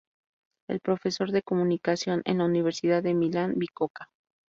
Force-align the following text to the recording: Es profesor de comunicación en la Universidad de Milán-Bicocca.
Es 0.67 0.79
profesor 0.79 1.29
de 1.31 1.43
comunicación 1.43 2.23
en 2.25 2.39
la 2.39 2.45
Universidad 2.45 3.03
de 3.03 3.13
Milán-Bicocca. 3.13 4.09